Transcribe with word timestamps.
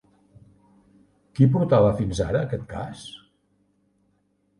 Qui 1.39 1.47
portava 1.55 1.91
fins 1.99 2.21
ara 2.25 2.41
aquest 2.47 2.65
cas? 2.73 3.05